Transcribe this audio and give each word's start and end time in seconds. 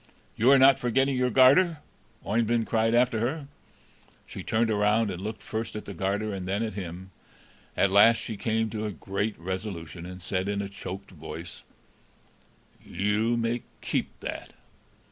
"You 0.35 0.49
are 0.49 0.57
not 0.57 0.79
forgetting 0.79 1.15
your 1.15 1.29
garter?" 1.29 1.77
Oeyvind 2.25 2.65
cried 2.65 2.95
after 2.95 3.19
her. 3.19 3.45
She 4.25 4.41
turned 4.41 4.71
around, 4.71 5.11
and 5.11 5.21
looked 5.21 5.43
first 5.43 5.75
at 5.75 5.85
the 5.85 5.93
garter 5.93 6.33
and 6.33 6.47
then 6.47 6.63
at 6.63 6.73
him. 6.73 7.11
At 7.77 7.91
last 7.91 8.17
she 8.17 8.35
came 8.35 8.71
to 8.71 8.87
a 8.87 8.91
great 8.91 9.37
resolution, 9.37 10.07
and 10.07 10.19
said, 10.19 10.49
in 10.49 10.59
a 10.59 10.69
choked 10.69 11.11
voice: 11.11 11.61
"You 12.83 13.37
may 13.37 13.61
keep 13.81 14.19
that." 14.21 14.53